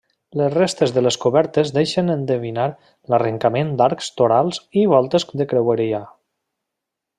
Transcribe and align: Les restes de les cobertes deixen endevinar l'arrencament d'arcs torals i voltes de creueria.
Les 0.39 0.53
restes 0.53 0.93
de 0.93 1.01
les 1.07 1.17
cobertes 1.25 1.73
deixen 1.75 2.09
endevinar 2.13 2.65
l'arrencament 3.15 3.75
d'arcs 3.83 4.09
torals 4.23 4.61
i 4.83 4.89
voltes 4.97 5.29
de 5.43 5.51
creueria. 5.55 6.01